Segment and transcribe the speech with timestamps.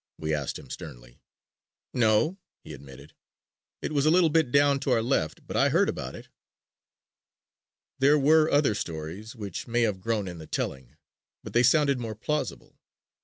[0.17, 1.19] we asked him sternly.
[1.93, 3.13] "No," he admitted,
[3.83, 6.27] "it was a little bit down to our left but I heard about it."
[7.99, 10.95] There were other stories which may have grown in the telling,
[11.43, 12.79] but they sounded more plausible.